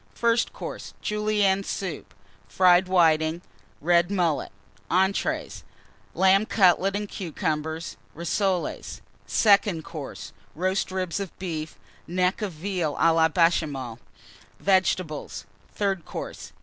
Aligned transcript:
FIRST 0.15 0.51
COURSE. 0.51 0.95
Julienne 1.03 1.63
Soup. 1.63 2.11
Fried 2.47 2.87
Whitings. 2.87 3.43
Red 3.81 4.09
Mullet. 4.09 4.51
ENTREES. 4.89 5.63
Lamb 6.15 6.47
Cutlets 6.47 6.97
and 6.97 7.07
Cucumbers. 7.07 7.97
Rissoles. 8.15 9.01
SECOND 9.27 9.83
COURSE. 9.85 10.33
Roast 10.55 10.89
Ribs 10.91 11.19
of 11.19 11.37
Beef. 11.37 11.77
Neck 12.07 12.41
of 12.41 12.51
Veal 12.53 12.95
à 12.95 13.13
la 13.13 13.29
Béchamel. 13.29 13.99
Vegetables. 14.59 15.45
THIRD 15.75 16.03
COURSE. 16.03 16.51